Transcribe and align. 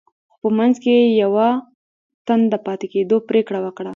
خو 0.37 0.37
په 0.41 0.49
منځ 0.57 0.75
کې 0.83 0.93
يې 1.01 1.15
يوه 1.23 1.47
تن 2.27 2.39
د 2.51 2.55
پاتې 2.65 2.87
کېدو 2.93 3.17
پرېکړه 3.29 3.59
وکړه. 3.63 3.89